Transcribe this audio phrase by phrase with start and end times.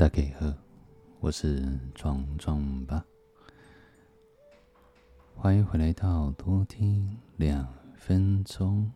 [0.00, 0.50] 大家好，
[1.20, 3.04] 我是壮壮吧，
[5.34, 8.90] 欢迎回来到多听两分钟。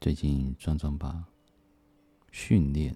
[0.00, 1.28] 最近壮壮吧
[2.32, 2.92] 训练，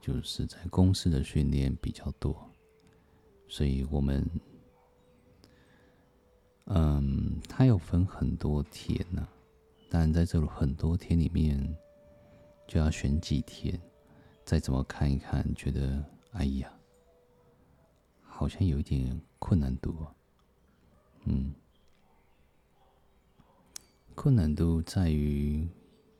[0.00, 2.48] 就是在公司的训练比较多，
[3.48, 4.24] 所以我们，
[6.66, 9.28] 嗯，它有分很多天呐、啊，
[9.90, 11.76] 但在这很多天里面，
[12.68, 13.76] 就要选几天。
[14.44, 16.70] 再怎么看一看，觉得哎呀，
[18.20, 20.14] 好像有一点困难度啊。
[21.24, 21.54] 嗯，
[24.14, 25.66] 困难度在于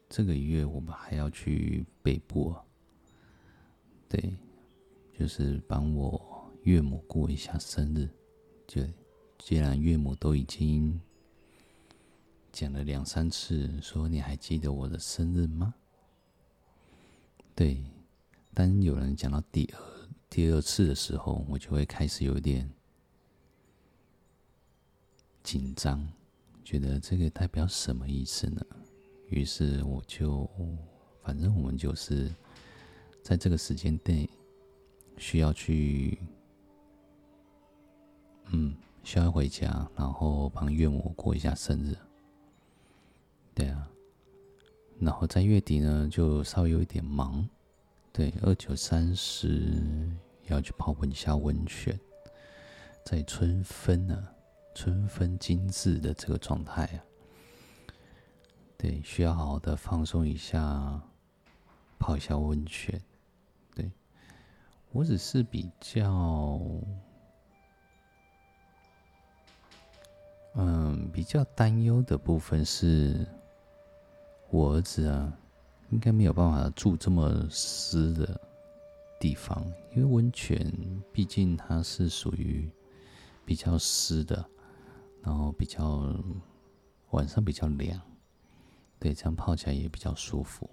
[0.09, 2.57] 这个月我们还要去北部。
[4.09, 4.35] 对，
[5.19, 8.09] 就是帮我岳母过一下生日。
[8.67, 8.83] 就
[9.39, 10.99] 既然岳母都已经
[12.51, 15.75] 讲了两三次，说你还记得我的生日吗？
[17.55, 17.85] 对。
[18.55, 22.71] 当有人讲到第二第二次的时候，我就会开始有点
[25.43, 26.07] 紧张，
[26.65, 28.65] 觉得这个代表什么意思呢？
[29.29, 30.49] 于是我就，
[31.23, 32.33] 反正我们就是
[33.23, 34.29] 在这个时间内
[35.17, 36.19] 需要去，
[38.53, 41.97] 嗯，需要回家，然后帮岳母过一下生日。
[43.53, 43.91] 对啊，
[45.01, 47.49] 然后在月底呢，就稍微有一点忙。
[48.17, 50.09] 对，二九三十
[50.45, 51.99] 要去泡温下温泉，
[53.05, 54.23] 在春分呢、啊，
[54.73, 57.03] 春分精致的这个状态啊，
[58.79, 61.03] 对，需要好好的放松一下，
[61.99, 63.03] 泡一下温泉。
[63.75, 63.91] 对，
[64.93, 66.61] 我只是比较，
[70.55, 73.27] 嗯，比较担忧的部分是，
[74.51, 75.37] 我儿子啊。
[75.91, 78.41] 应该没有办法住这么湿的
[79.21, 79.65] 地方，
[79.95, 80.73] 因为温泉
[81.13, 82.69] 毕竟它是属于
[83.45, 84.45] 比较湿的，
[85.23, 86.13] 然后比较
[87.11, 88.01] 晚上比较凉，
[88.99, 90.69] 对，这样泡起来也比较舒服。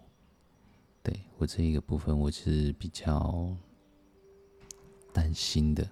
[1.04, 3.56] 对，我这一个部分我是比较
[5.14, 5.88] 担心的，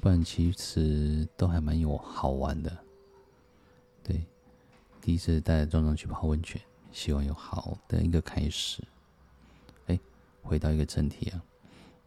[0.00, 2.76] 不然其实都还蛮有好玩的。
[4.02, 4.24] 对，
[5.00, 6.60] 第一次带壮壮去泡温泉。
[6.96, 8.82] 希望有好的一个开始。
[9.84, 10.00] 哎，
[10.42, 11.44] 回到一个正题啊，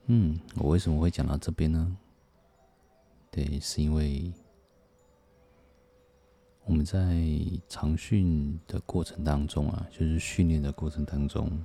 [0.07, 1.95] 嗯，我为什么会讲到这边呢？
[3.29, 4.33] 对，是因为
[6.65, 7.23] 我们在
[7.67, 11.63] 长训的过程当中啊，就是训练的过程当中，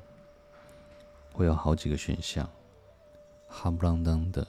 [1.33, 2.47] 会有好几个选项，
[3.49, 4.47] 哈不啷当的，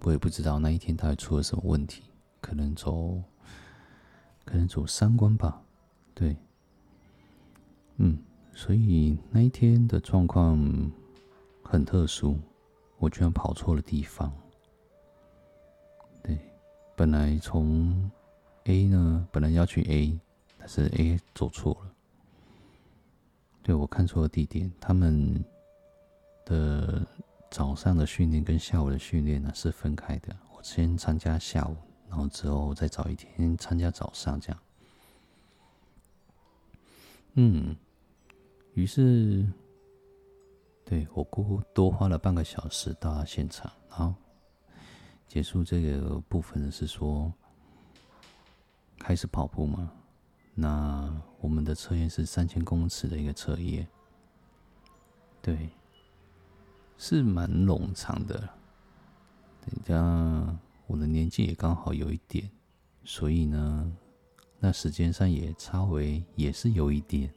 [0.00, 2.04] 我也不知道那一天到底出了什么问题，
[2.40, 3.22] 可能走，
[4.46, 5.60] 可能走三关吧，
[6.14, 6.34] 对。
[7.96, 8.18] 嗯，
[8.52, 10.58] 所以那一天的状况
[11.62, 12.36] 很特殊，
[12.98, 14.32] 我居然跑错了地方。
[16.22, 16.38] 对，
[16.96, 18.10] 本来从
[18.64, 20.18] A 呢，本来要去 A，
[20.58, 21.92] 但是 A 走错了。
[23.62, 25.44] 对，我看错了地点，他们
[26.44, 27.06] 的
[27.50, 30.36] 早上的训练跟下午的训练呢是分开的。
[30.56, 31.76] 我先参加下午，
[32.08, 34.58] 然后之后再找一天参加早上，这样。
[37.34, 37.76] 嗯。
[38.74, 39.46] 于是，
[40.84, 43.72] 对，我姑姑多花了半个小时到现场。
[43.88, 44.12] 然后
[45.28, 47.32] 结束这个部分是说，
[48.98, 49.92] 开始跑步嘛。
[50.56, 53.86] 那我们的测验是三千公尺的一个测验，
[55.40, 55.70] 对，
[56.98, 58.36] 是蛮冗长的。
[59.60, 60.58] 等下
[60.88, 62.50] 我的年纪也刚好有一点，
[63.04, 63.96] 所以呢，
[64.58, 67.32] 那时间上也差回也是有一点。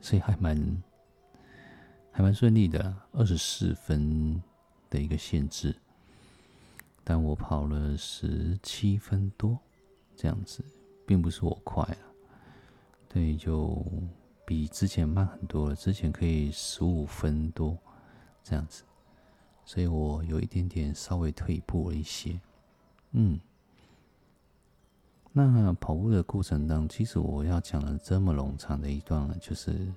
[0.00, 0.82] 所以还蛮
[2.10, 4.42] 还蛮顺利的，二十四分
[4.88, 5.74] 的一个限制，
[7.04, 9.58] 但我跑了十七分多，
[10.16, 10.64] 这样子，
[11.06, 11.98] 并不是我快啊，
[13.08, 13.84] 对，就
[14.44, 17.76] 比之前慢很多了，之前可以十五分多
[18.42, 18.82] 这样子，
[19.64, 22.40] 所以我有一点点稍微退步了一些，
[23.12, 23.38] 嗯。
[25.32, 29.92] 那跑步的过程当中，其实我要讲的这么冗长的一段呢，就是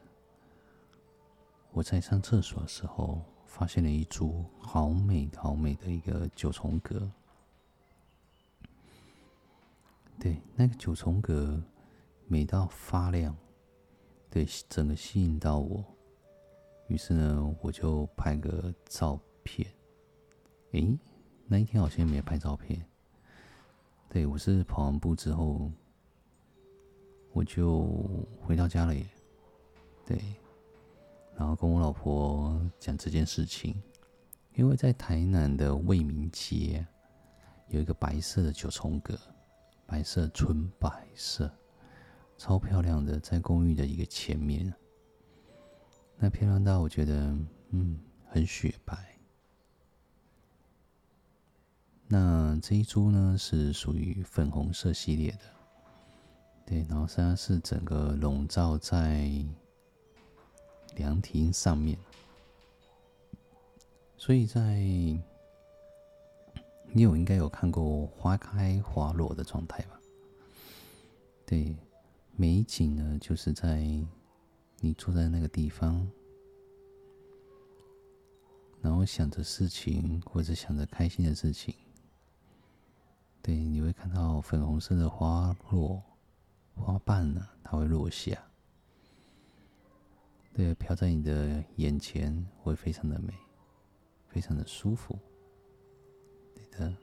[1.72, 7.10] 我在上厕所的时候，发现了一株好美好美的一个九重葛。
[10.19, 11.60] 对，那个九重葛
[12.28, 13.36] 美到发亮，
[14.30, 15.83] 对，整个吸引到我。
[16.88, 19.68] 于是呢，我就拍个照片。
[20.74, 20.95] 诶，
[21.48, 22.86] 那一天好像没拍照片。
[24.13, 25.71] 对，我是跑完步之后，
[27.31, 27.87] 我就
[28.41, 29.05] 回到家了耶。
[30.05, 30.21] 对，
[31.37, 33.81] 然后跟我老婆讲这件事情，
[34.55, 36.85] 因为在台南的卫民街
[37.69, 39.17] 有一个白色的九重阁，
[39.85, 41.49] 白色纯白色，
[42.37, 44.73] 超漂亮的，在公寓的一个前面，
[46.17, 47.33] 那漂亮到我觉得，
[47.69, 49.17] 嗯，很雪白。
[52.13, 55.39] 那这一株呢，是属于粉红色系列的，
[56.65, 59.31] 对，然后它是整个笼罩在
[60.97, 61.97] 凉亭上面，
[64.17, 64.75] 所以在
[66.91, 69.97] 你有应该有看过花开花落的状态吧？
[71.45, 71.73] 对，
[72.35, 73.77] 美景呢，就是在
[74.81, 76.05] 你坐在那个地方，
[78.81, 81.73] 然后想着事情，或者想着开心的事情。
[83.43, 86.01] 对，你会看到粉红色的花落，
[86.75, 88.38] 花瓣呢，它会落下，
[90.53, 93.33] 对，飘在你的眼前，会非常的美，
[94.27, 95.17] 非常的舒服，
[96.53, 96.93] 对的。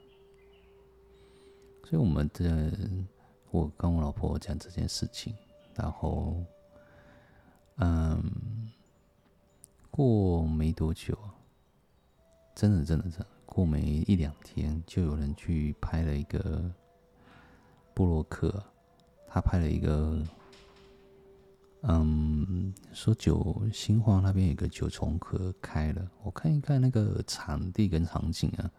[1.83, 2.71] 所以，我们的
[3.51, 5.35] 我跟我老婆讲这件事情，
[5.73, 6.41] 然后，
[7.77, 8.71] 嗯，
[9.89, 11.17] 过没多久，
[12.55, 13.27] 真的，真的，真的。
[13.49, 16.71] 过没一两天，就有人去拍了一个
[17.95, 18.63] 布洛克，
[19.27, 20.23] 他拍了一个，
[21.81, 28.71] 嗯，说九新化那边有个九重阁开了，我看一看那个场地跟场景啊，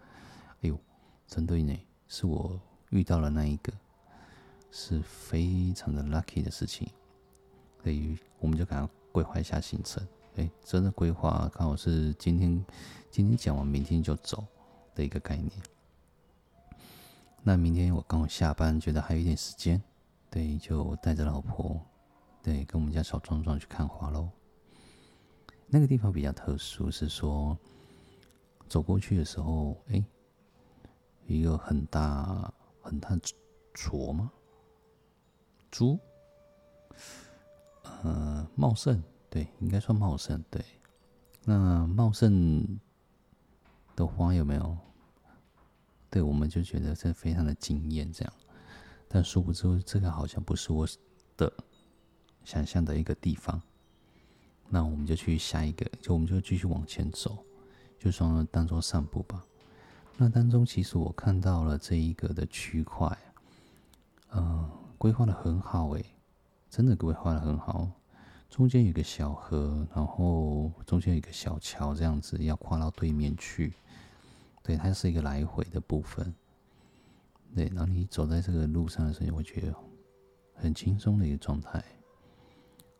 [0.62, 0.78] 哎呦，
[1.26, 1.76] 真对呢，
[2.06, 2.58] 是我
[2.90, 3.72] 遇到了那一个，
[4.70, 6.88] 是非常的 lucky 的事情，
[7.82, 10.06] 所以我们就赶快规划一下行程，
[10.36, 12.64] 哎，真的规划刚好是今天，
[13.10, 14.46] 今天讲完，明天就走。
[14.94, 15.50] 的一个概念。
[17.42, 19.82] 那明天我刚好下班，觉得还有一点时间，
[20.28, 21.80] 对，就带着老婆，
[22.42, 24.28] 对，跟我们家小壮壮去看花喽。
[25.66, 27.56] 那个地方比较特殊，是说
[28.68, 30.04] 走过去的时候，哎，
[31.26, 32.52] 一个很大
[32.82, 33.18] 很大
[33.72, 34.30] 雏吗？
[35.70, 35.98] 猪？
[38.02, 40.62] 呃，茂盛，对，应该算茂盛，对。
[41.44, 42.78] 那茂盛。
[44.00, 44.76] 的花有没有？
[46.08, 48.32] 对，我们就觉得这非常的惊艳，这样。
[49.06, 50.88] 但殊不知，这个好像不是我
[51.36, 51.52] 的
[52.44, 53.60] 想象的一个地方。
[54.68, 57.44] 那我们就去下一个，就我们就继续往前走，
[57.98, 59.44] 就说当做散步吧。
[60.16, 63.18] 那当中，其实我看到了这一个的区块，
[64.32, 66.04] 嗯、规划的很好，诶，
[66.70, 67.90] 真的规划的很好。
[68.48, 73.72] 中间有个小河，然后中间有一个小桥，这样子要跨到对面去。
[74.62, 76.34] 对，它是一个来回的部分。
[77.54, 79.74] 对，然后你走在这个路上的时候，我觉得
[80.54, 81.82] 很轻松的一个状态。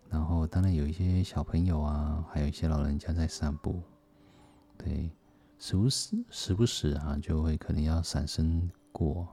[0.08, 3.80] 然后当然有一些小朋友啊，还有一些老人家在散步。
[4.76, 5.10] 对，
[5.58, 9.28] 时不时时不时啊，就会可能要闪身过。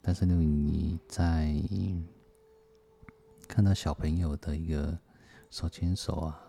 [0.00, 1.52] 但是呢，你在
[3.48, 4.96] 看到小朋友的一个
[5.50, 6.40] 手牵手啊，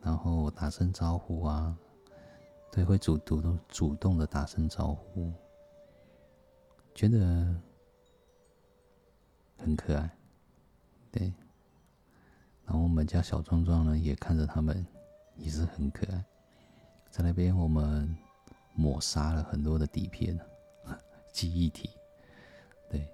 [0.00, 1.76] 然后打声招呼啊。
[2.76, 5.32] 对，会主动主动的打声招呼，
[6.94, 7.18] 觉得
[9.56, 10.10] 很可爱。
[11.10, 11.32] 对，
[12.66, 14.86] 然后我们家小壮壮呢，也看着他们，
[15.36, 16.22] 也是很可爱。
[17.10, 18.14] 在那边，我们
[18.74, 20.38] 抹杀了很多的底片，
[21.32, 21.88] 记忆体。
[22.90, 23.08] 对，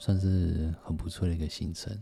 [0.00, 1.96] 算是很不错的一个行程。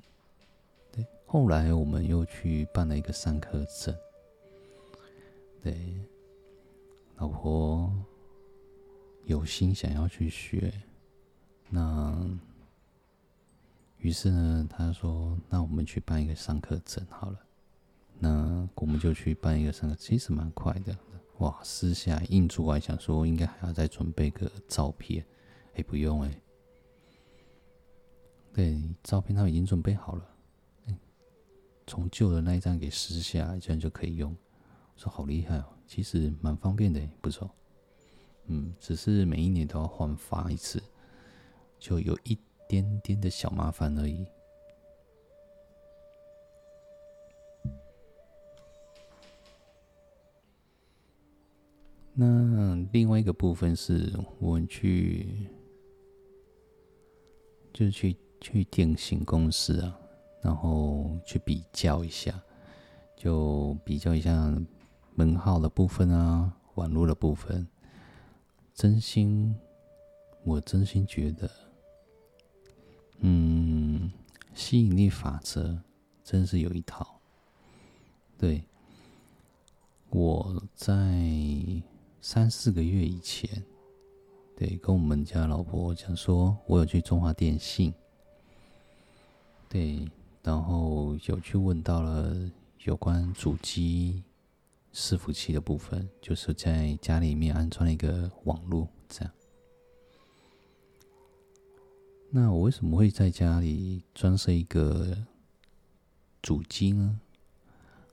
[0.91, 3.95] 对，后来我们又去办了一个上课证。
[5.62, 6.00] 对。
[7.23, 7.88] 老婆
[9.26, 10.75] 有心想要去学，
[11.71, 12.29] 那
[13.99, 17.38] 于是呢，他说：“那我们去办一个上课证好了。”
[18.19, 20.99] 那我们就去办一个上课，其实蛮快的。
[21.38, 25.25] 哇，私下印出来，想说应该还要再准备个照片，
[25.75, 26.41] 哎，不用哎，
[28.52, 30.29] 对，照片他已经准备好了，
[31.87, 34.37] 从旧的那一张给撕下来，这样就可以用。
[34.97, 35.64] 说好厉害哦。
[35.95, 37.51] 其实蛮方便的，不错。
[38.47, 40.83] 嗯，只是每一年都要换发一次，
[41.79, 44.27] 就有一点点的小麻烦而已。
[52.15, 55.47] 那另外一个部分是我们去，
[57.75, 60.01] 就是去去电信公司啊，
[60.41, 62.43] 然后去比较一下，
[63.15, 64.59] 就比较一下。
[65.14, 67.66] 门号的部分啊，网络的部分，
[68.75, 69.54] 真心，
[70.45, 71.50] 我真心觉得，
[73.19, 74.11] 嗯，
[74.54, 75.78] 吸引力法则
[76.25, 77.21] 真是有一套。
[78.38, 78.64] 对，
[80.11, 80.90] 我在
[82.21, 83.62] 三四个月以前，
[84.57, 87.92] 对，跟我们家老婆讲说，我有去中华电信，
[89.69, 90.11] 对，
[90.42, 92.50] 然后有去问到了
[92.85, 94.25] 有关主机
[94.93, 99.33] 伺服器的部分，就是在家里面安装了一个网络，这样。
[102.31, 105.17] 那我为什么会在家里装设一个
[106.41, 107.21] 主机呢？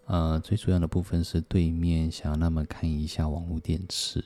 [0.05, 4.25] 呃，最主要的部分是对面想要那么看一下网络电视，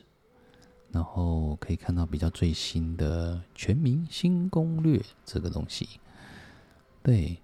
[0.90, 6.00] 然后可以看到比较最新的全明星攻略这个东西。
[7.02, 7.36] 对，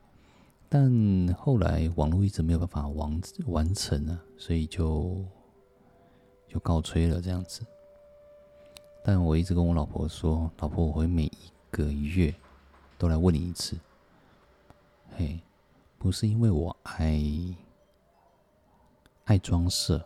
[0.70, 5.22] 但后来网络一直没有办法完完成啊，所以就
[6.48, 7.60] 就告吹了这样子。
[9.04, 12.34] 但我一直跟我老婆说，老婆，我会每一个月
[12.96, 13.76] 都来问你一次。
[15.16, 15.40] 嘿，
[15.98, 17.20] 不是因为我爱。
[19.24, 20.04] 爱装设，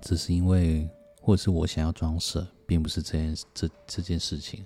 [0.00, 0.88] 只是因为，
[1.20, 4.64] 或者是我想要装设，并不是这件这这件事情，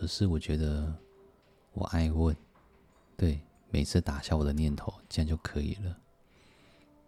[0.00, 0.92] 而是我觉得
[1.72, 2.36] 我爱问，
[3.16, 5.96] 对，每次打消我的念头，这样就可以了，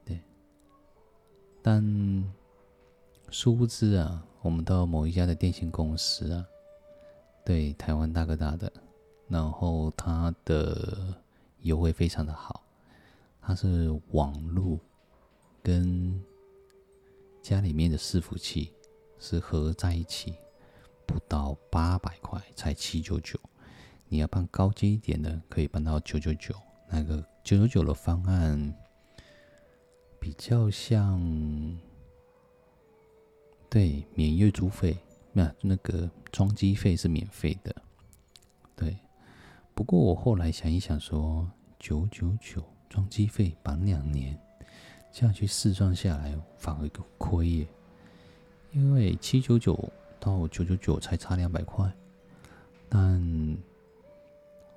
[0.05, 0.21] 对。
[1.61, 2.33] 但
[3.31, 6.47] 殊不知啊，我们到某一家的电信公司啊，
[7.45, 8.73] 对，台湾大哥大的，
[9.29, 11.15] 然后它的
[11.63, 12.63] 优惠非常的好，
[13.41, 14.79] 它是网络。
[15.65, 16.21] 跟
[17.41, 18.73] 家里面的伺服器
[19.21, 20.35] 是合在一起，
[21.07, 23.39] 不到八百块，才七九九。
[24.13, 26.55] 你要办高阶一点的，可以办到九九九。
[26.87, 28.75] 那个九九九的方案
[30.21, 31.19] 比较像，
[33.71, 34.99] 对，免月租费，
[35.33, 37.75] 那那个装机费是免费的。
[38.77, 38.95] 对，
[39.75, 44.39] 不过我后来想一想说，九九九装机费绑两年。
[45.11, 47.67] 这样去试算下来，反而更亏耶！
[48.73, 49.91] 因为七九九
[50.21, 51.91] 到九九九才差两百块，
[52.91, 53.57] 但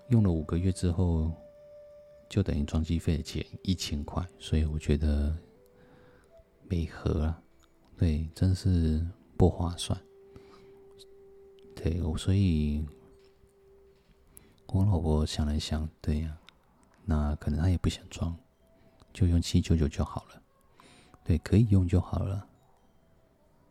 [0.10, 1.32] 用了五个月之后，
[2.30, 5.36] 就等于装机费减一千块，所以我觉得
[6.68, 7.42] 没合啊，
[7.98, 9.06] 对，真是
[9.38, 10.00] 不划算。
[11.76, 12.86] 对，我所以，
[14.68, 16.38] 我老婆想了想，对呀、
[17.04, 18.36] 那可能她也不想装。
[19.14, 20.42] 就用七九九就好了，
[21.24, 22.46] 对，可以用就好了。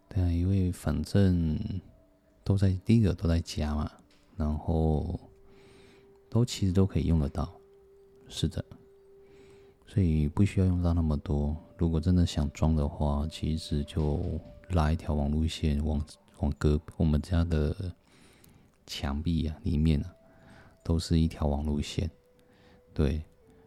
[0.08, 1.58] 对啊，因为反正
[2.42, 3.90] 都在第一个都在家嘛，
[4.36, 5.20] 然后
[6.34, 7.48] 都其实都可以用得到，
[8.26, 8.64] 是的，
[9.86, 11.56] 所以不需要用到那么多。
[11.78, 14.20] 如果真的想装的话，其实就
[14.70, 16.04] 拉一条网路线往
[16.40, 17.72] 往隔我们家的
[18.84, 20.12] 墙壁啊里面啊，
[20.82, 22.10] 都是一条网路线，
[22.92, 23.22] 对。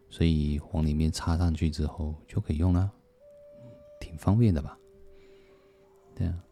[0.09, 2.91] 所以往里面插上去之后就可以用了，
[4.01, 4.77] 挺方便的吧？
[6.13, 6.43] 对啊。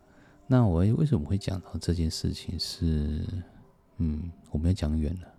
[0.47, 2.57] 那我为什么会讲到这件事情？
[2.57, 3.21] 是，
[3.97, 5.34] 嗯，我们要讲远了。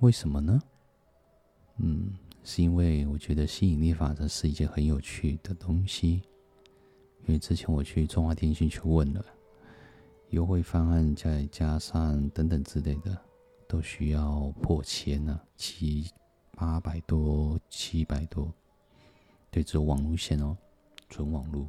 [0.00, 0.62] 为什么呢？
[1.78, 2.12] 嗯，
[2.44, 6.22] 是因为我觉得吸引力法则是一件很有趣的东西。
[7.26, 9.24] 因为之前我去中华电信去问了
[10.30, 13.16] 优惠方案，再加上等等之类的。
[13.68, 16.08] 都需要破千呢，七
[16.52, 18.54] 八百多，七百多，
[19.50, 20.56] 对，只有网路线哦，
[21.08, 21.66] 纯网路。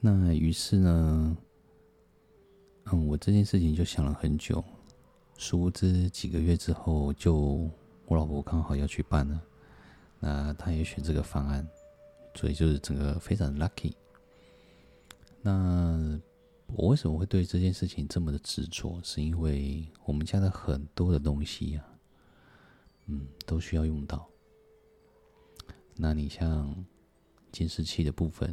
[0.00, 1.36] 那于是呢，
[2.92, 4.62] 嗯，我这件事情就想了很久，
[5.36, 7.68] 殊不知几个月之后，就
[8.06, 9.42] 我老婆刚好要去办了，
[10.20, 11.66] 那她也选这个方案，
[12.34, 13.92] 所以就是整个非常 lucky。
[15.42, 16.20] 那。
[16.76, 18.98] 我为什么会对这件事情这么的执着？
[19.04, 21.92] 是因为我们家的很多的东西呀、啊，
[23.06, 24.26] 嗯，都需要用到。
[25.94, 26.74] 那你像
[27.52, 28.52] 监视器的部分，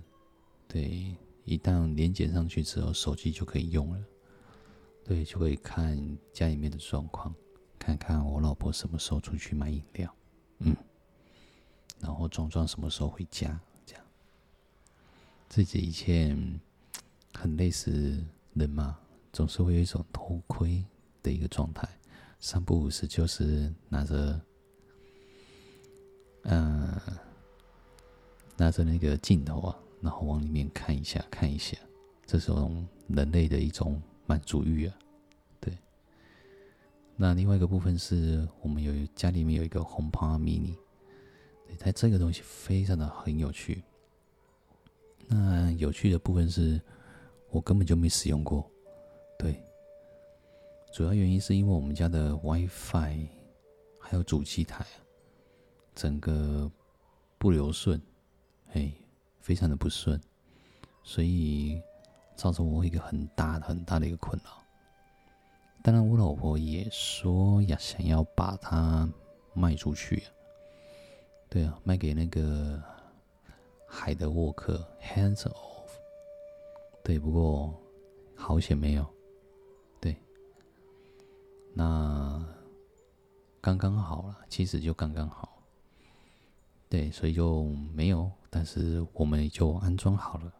[0.67, 4.03] 对，一旦连接上去之后，手机就可以用了，
[5.03, 7.33] 对，就可以看家里面的状况，
[7.77, 10.15] 看看我老婆什么时候出去买饮料，
[10.59, 10.75] 嗯，
[11.99, 14.03] 然后壮壮什么时候回家，这样，
[15.49, 16.35] 自己一切。
[17.33, 18.99] 很类似人嘛，
[19.31, 20.83] 总是会有一种偷窥
[21.23, 21.87] 的一个状态，
[22.41, 24.39] 三不五时就是拿着，
[26.43, 26.99] 嗯、
[28.57, 31.77] 拿着那个镜头啊，然后往里面看一下看一下，
[32.27, 33.99] 这是种人类的一种
[34.31, 34.95] 满足欲啊。
[35.59, 35.77] 对，
[37.17, 40.75] 那另外一个部分是我们有家里面有一个红袍 mini，
[41.67, 43.83] 对，它这个东西非常的很有趣。
[45.27, 46.79] 那有趣的部分是。
[47.53, 48.65] 我根本就没使用过，
[49.37, 49.61] 对，
[50.93, 53.27] 主要原因是因为我们家的 WiFi
[53.99, 54.95] 还有主机台啊，
[55.93, 56.71] 整个
[57.37, 58.01] 不流顺，
[58.71, 58.89] 哎，
[59.41, 60.17] 非常的不顺，
[61.03, 61.77] 所以
[62.41, 64.49] 造成我一个很大的很大的一个困扰。
[65.83, 69.07] 当然，我老婆也说呀，想要把它
[69.53, 70.23] 卖出去，
[71.47, 72.81] 对啊，卖给那个
[73.87, 75.91] 海德沃克 （Hands Off）。
[77.03, 77.79] 对，不过
[78.35, 79.05] 好险没有。
[79.99, 80.15] 对，
[81.75, 82.43] 那
[83.61, 85.61] 刚刚好了，其实就刚刚好。
[86.89, 90.51] 对，所以就没有，但是我们就安装好了，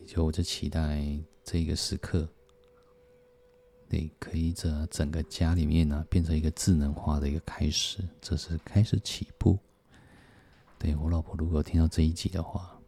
[0.00, 1.02] 也就期待
[1.42, 2.28] 这个时刻，
[3.88, 9.58] 对，可以这整个家里面呢、变成一个智能化的一个开始，这是开始起步。
[10.78, 12.78] 对，我老婆如果听到这一集的话，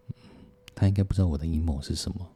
[0.75, 2.27] 她应该不知道我的阴谋是什么。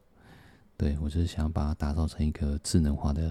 [0.76, 3.30] 对，我就是想把它打造成一个智能化的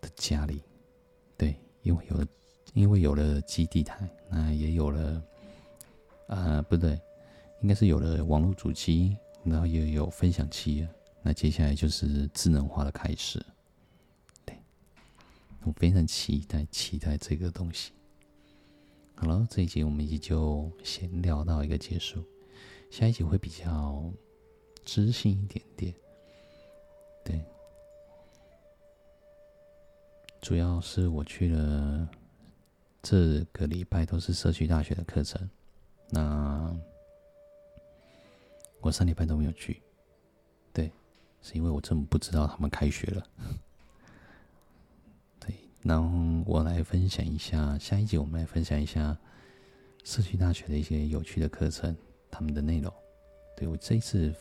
[0.00, 0.62] 的家里，
[1.36, 2.26] 对，因为有了。
[2.72, 3.96] 因为有了基地台，
[4.28, 5.22] 那也有了，
[6.26, 7.00] 啊、不对，
[7.62, 10.86] 应该是有了网络主机，然后也有分享器，
[11.22, 13.44] 那接下来就是智能化的开始。
[14.44, 14.56] 对，
[15.62, 17.92] 我非常期待，期待这个东西。
[19.14, 22.24] 好了，这一集我们也就先聊到一个结束，
[22.90, 24.12] 下一集会比较
[24.84, 25.94] 知性一点点。
[27.24, 27.44] 对，
[30.40, 32.08] 主要是我去了。
[33.06, 35.46] 这个礼拜都是社区大学的课程，
[36.08, 36.63] 那
[38.84, 39.80] 我上礼拜都没有去，
[40.70, 40.92] 对，
[41.40, 43.26] 是因为我真不知道他们开学了。
[45.40, 49.16] 对，然后我来分享一下，下一集我们来分享一下
[50.04, 51.96] 社区大学的一些有趣的课程，
[52.30, 52.92] 他们的内容。
[53.56, 54.34] 对，我这一次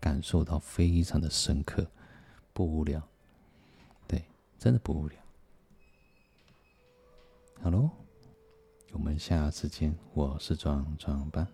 [0.00, 1.86] 感受到非常的深刻，
[2.52, 3.00] 不无聊，
[4.08, 4.24] 对，
[4.58, 5.16] 真的不无聊。
[7.62, 7.88] 好喽。
[8.90, 11.46] 我们下次见，我是壮壮爸。